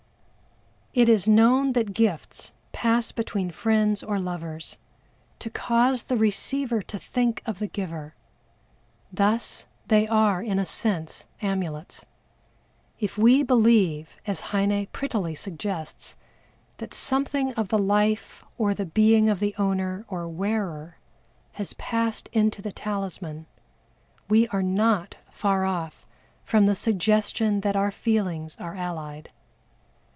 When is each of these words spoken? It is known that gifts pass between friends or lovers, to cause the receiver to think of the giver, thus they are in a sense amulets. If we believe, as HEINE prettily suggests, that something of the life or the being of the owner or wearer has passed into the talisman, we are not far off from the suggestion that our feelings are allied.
It 0.93 1.07
is 1.07 1.25
known 1.25 1.69
that 1.69 1.93
gifts 1.93 2.51
pass 2.73 3.13
between 3.13 3.51
friends 3.51 4.03
or 4.03 4.19
lovers, 4.19 4.77
to 5.39 5.49
cause 5.49 6.03
the 6.03 6.17
receiver 6.17 6.81
to 6.81 6.99
think 6.99 7.41
of 7.45 7.59
the 7.59 7.67
giver, 7.67 8.13
thus 9.09 9.67
they 9.87 10.05
are 10.05 10.43
in 10.43 10.59
a 10.59 10.65
sense 10.65 11.27
amulets. 11.41 12.05
If 12.99 13.17
we 13.17 13.41
believe, 13.41 14.17
as 14.27 14.41
HEINE 14.51 14.87
prettily 14.91 15.33
suggests, 15.33 16.17
that 16.79 16.93
something 16.93 17.53
of 17.53 17.69
the 17.69 17.79
life 17.79 18.43
or 18.57 18.73
the 18.73 18.85
being 18.85 19.29
of 19.29 19.39
the 19.39 19.55
owner 19.57 20.03
or 20.09 20.27
wearer 20.27 20.97
has 21.53 21.71
passed 21.75 22.27
into 22.33 22.61
the 22.61 22.73
talisman, 22.73 23.45
we 24.27 24.45
are 24.49 24.61
not 24.61 25.15
far 25.31 25.63
off 25.63 26.05
from 26.43 26.65
the 26.65 26.75
suggestion 26.75 27.61
that 27.61 27.77
our 27.77 27.91
feelings 27.91 28.57
are 28.57 28.75
allied. 28.75 29.31